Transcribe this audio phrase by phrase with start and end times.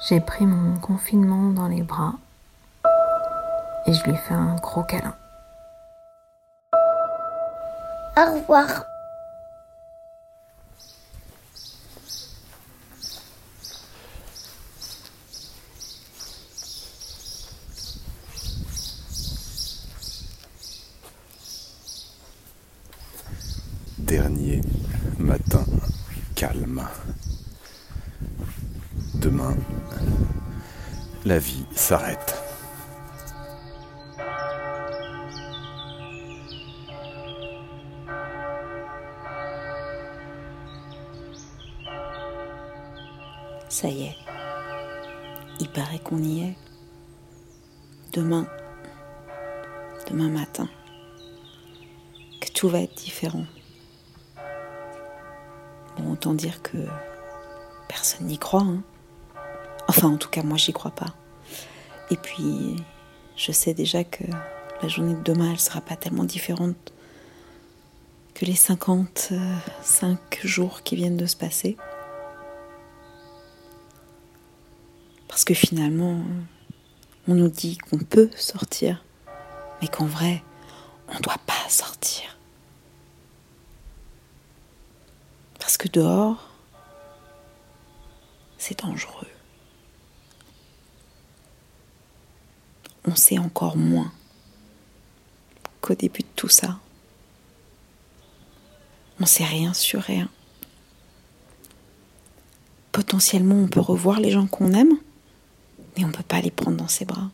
[0.00, 2.14] J'ai pris mon confinement dans les bras
[3.84, 5.16] et je lui ai fait un gros câlin.
[8.16, 8.84] Au revoir.
[23.98, 24.60] Dernier
[25.18, 25.64] matin
[26.36, 26.86] calme.
[29.20, 29.56] Demain,
[31.24, 32.40] la vie s'arrête.
[43.68, 44.16] Ça y est.
[45.58, 46.56] Il paraît qu'on y est.
[48.12, 48.46] Demain.
[50.08, 50.68] Demain matin.
[52.40, 53.44] Que tout va être différent.
[55.98, 56.78] Bon, autant dire que
[57.88, 58.62] personne n'y croit.
[58.62, 58.82] Hein.
[59.88, 61.14] Enfin, en tout cas, moi, j'y crois pas.
[62.10, 62.76] Et puis,
[63.36, 64.24] je sais déjà que
[64.82, 66.92] la journée de demain, elle sera pas tellement différente
[68.34, 71.76] que les 55 jours qui viennent de se passer.
[75.26, 76.20] Parce que finalement,
[77.26, 79.04] on nous dit qu'on peut sortir,
[79.80, 80.42] mais qu'en vrai,
[81.08, 82.38] on ne doit pas sortir.
[85.58, 86.50] Parce que dehors,
[88.58, 89.26] c'est dangereux.
[93.08, 94.12] On sait encore moins
[95.80, 96.78] qu'au début de tout ça.
[99.20, 100.28] On sait rien sur rien.
[102.92, 104.98] Potentiellement, on peut revoir les gens qu'on aime
[105.98, 107.28] mais on ne peut pas les prendre dans ses bras.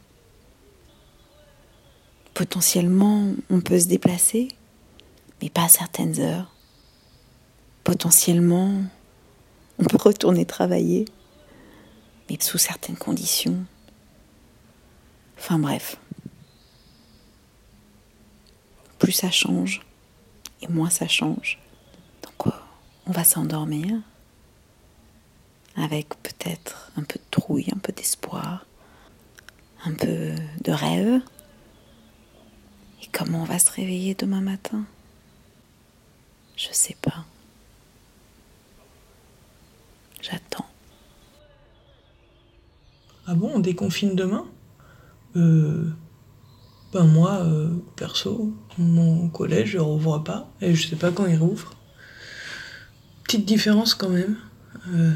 [2.33, 4.49] Potentiellement, on peut se déplacer,
[5.43, 6.51] mais pas à certaines heures.
[7.85, 8.83] Potentiellement,
[9.79, 11.05] on peut retourner travailler,
[12.31, 13.67] mais sous certaines conditions.
[15.45, 15.99] Enfin bref.
[18.99, 19.83] Plus ça change,
[20.63, 21.59] et moins ça change.
[22.23, 22.55] Donc
[23.05, 24.01] on va s'endormir
[25.77, 28.65] avec peut-être un peu de trouille, un peu d'espoir,
[29.85, 31.21] un peu de rêve.
[33.03, 34.87] Et comment on va se réveiller demain matin?
[36.57, 37.27] Je sais pas.
[40.23, 40.65] J'attends.
[43.27, 44.47] Ah bon, on déconfine demain?
[45.37, 45.85] Euh,
[46.93, 51.27] Ben moi, euh, perso, mon collège, je ne revois pas et je sais pas quand
[51.27, 51.73] il rouvre.
[53.25, 54.37] Petite différence quand même.
[54.95, 55.13] Euh,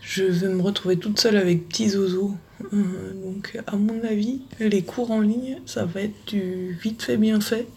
[0.00, 1.94] je vais me retrouver toute seule avec petits.
[1.94, 7.16] Euh, donc, à mon avis, les cours en ligne, ça va être du vite fait,
[7.16, 7.68] bien fait.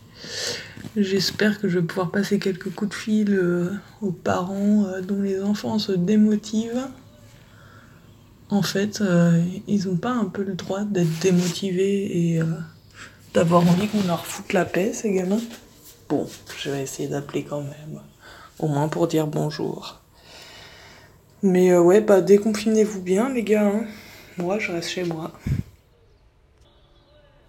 [0.97, 5.77] J'espère que je vais pouvoir passer quelques coups de fil aux parents dont les enfants
[5.77, 6.87] se démotivent.
[8.50, 9.03] En fait,
[9.67, 12.41] ils n'ont pas un peu le droit d'être démotivés et
[13.33, 15.41] d'avoir envie qu'on leur foute la paix, ces gamins.
[16.07, 18.00] Bon, je vais essayer d'appeler quand même.
[18.59, 20.00] Au moins pour dire bonjour.
[21.41, 23.67] Mais euh, ouais, bah déconfinez-vous bien, les gars.
[23.67, 23.85] Hein.
[24.38, 25.31] Moi, je reste chez moi.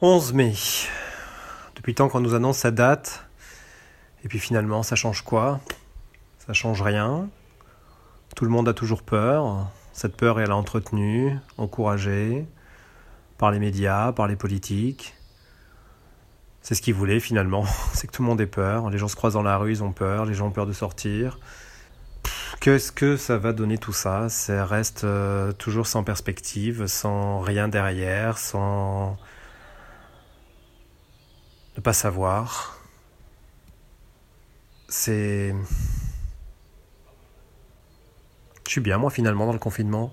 [0.01, 0.55] 11 mai.
[1.77, 3.25] Depuis temps qu'on nous annonce sa date.
[4.25, 5.61] Et puis finalement, ça change quoi?
[6.47, 7.29] Ça change rien.
[8.35, 9.71] Tout le monde a toujours peur.
[9.97, 12.47] Cette peur, elle est entretenue, encouragée
[13.39, 15.15] par les médias, par les politiques.
[16.61, 17.65] C'est ce qu'ils voulaient finalement,
[17.95, 18.91] c'est que tout le monde ait peur.
[18.91, 20.75] Les gens se croisent dans la rue, ils ont peur, les gens ont peur de
[20.75, 21.39] sortir.
[22.61, 24.29] Qu'est-ce que ça va donner tout ça?
[24.29, 29.17] Ça reste euh, toujours sans perspective, sans rien derrière, sans
[31.75, 32.79] ne pas savoir.
[34.91, 35.55] C'est...
[38.77, 40.13] Suis bien moi finalement dans le confinement.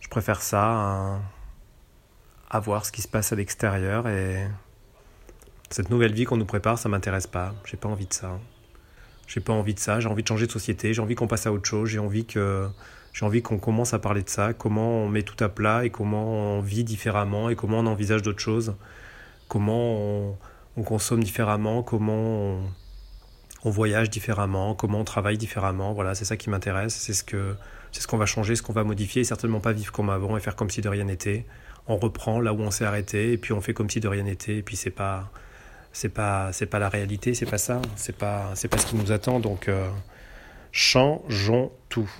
[0.00, 1.20] Je préfère ça
[2.48, 4.48] à, voir ce qui se passe à l'extérieur et
[5.68, 7.54] cette nouvelle vie qu'on nous prépare, ça m'intéresse pas.
[7.66, 8.38] J'ai pas envie de ça.
[9.26, 11.46] J'ai pas envie de ça, j'ai envie de changer de société, j'ai envie qu'on passe
[11.46, 12.66] à autre chose, j'ai envie que
[13.12, 15.90] j'ai envie qu'on commence à parler de ça, comment on met tout à plat et
[15.90, 18.74] comment on vit différemment et comment on envisage d'autres choses,
[19.48, 20.34] comment
[20.76, 22.62] on, consomme différemment, comment on,
[23.70, 25.92] voyage différemment, comment on travaille différemment.
[25.94, 27.56] Voilà, c'est ça qui m'intéresse, c'est ce que
[27.92, 30.36] c'est ce qu'on va changer, ce qu'on va modifier, et certainement pas vivre comme avant
[30.36, 31.46] et faire comme si de rien n'était.
[31.86, 34.24] On reprend là où on s'est arrêté et puis on fait comme si de rien
[34.24, 35.30] n'était et puis c'est pas
[35.92, 38.96] c'est pas c'est pas la réalité, c'est pas ça, c'est pas c'est pas ce qui
[38.96, 39.40] nous attend.
[39.40, 39.88] Donc euh,
[40.72, 42.10] changeons tout.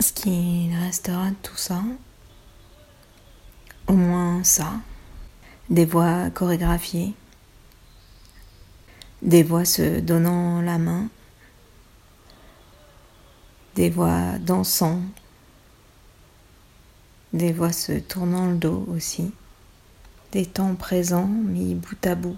[0.00, 1.82] Ce qui restera de tout ça,
[3.86, 4.72] au moins ça,
[5.70, 7.14] des voix chorégraphiées,
[9.24, 11.08] des voix se donnant la main,
[13.74, 15.00] des voix dansant,
[17.32, 19.32] des voix se tournant le dos aussi,
[20.32, 22.36] des temps présents mis bout à bout,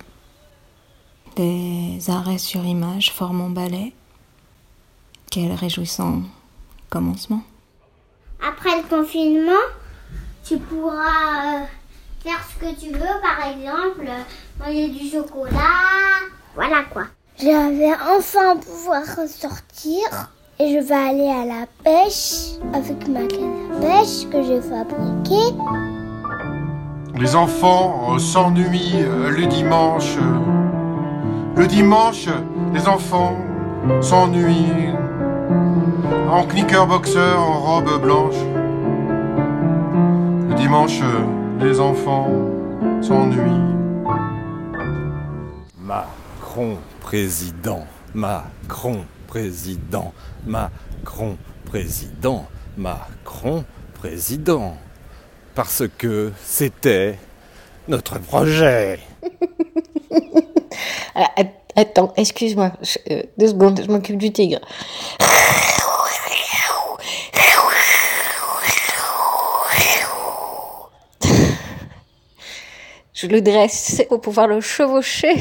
[1.35, 3.93] des arrêts sur image formant ballet.
[5.31, 6.23] Quel réjouissant
[6.89, 7.43] commencement.
[8.41, 9.53] Après le confinement,
[10.45, 11.65] tu pourras euh,
[12.23, 14.09] faire ce que tu veux, par exemple,
[14.61, 16.07] manger du chocolat.
[16.77, 17.03] Voilà quoi.
[17.39, 20.03] Je vais enfin pouvoir sortir
[20.59, 25.57] et je vais aller à la pêche avec ma canne à pêche que j'ai fabriquée.
[27.19, 30.19] Les enfants euh, s'ennuient euh, le dimanche.
[31.57, 32.29] Le dimanche,
[32.75, 33.37] les enfants
[34.03, 34.93] s'ennuient
[36.31, 38.43] en clicker boxer, en robe blanche.
[40.51, 41.01] Le dimanche,
[41.59, 42.29] les enfants
[43.01, 43.77] s'ennuient.
[46.57, 50.15] Macron président, Macron président,
[50.47, 51.37] Macron
[51.67, 52.47] président,
[52.79, 53.63] Macron
[53.93, 54.75] président.
[55.55, 57.19] Parce que c'était
[57.89, 59.01] notre projet.
[61.15, 62.73] Att- Attends, excuse-moi,
[63.11, 64.61] euh, deux secondes, je m'occupe du tigre.
[73.13, 75.35] Je le dresse pour pouvoir le chevaucher.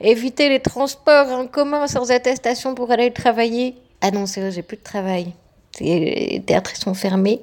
[0.00, 3.76] Éviter les transports en commun sans attestation pour aller travailler.
[4.00, 5.32] Ah non, c'est j'ai plus de travail.
[5.80, 7.40] Les théâtres sont fermés.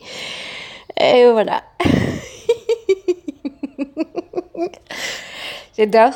[1.00, 1.64] Et voilà.
[5.78, 6.14] J'adore.